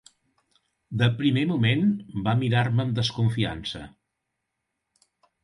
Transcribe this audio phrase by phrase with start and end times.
[1.01, 1.83] De primer moment
[2.29, 3.85] va mirar-me amb desconfiança.